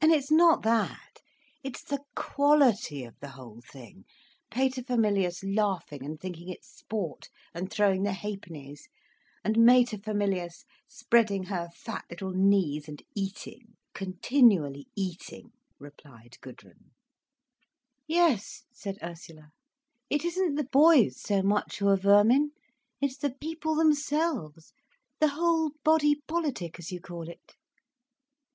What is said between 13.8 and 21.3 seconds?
continually eating—" replied Gudrun. "Yes," said Ursula. "It isn't the boys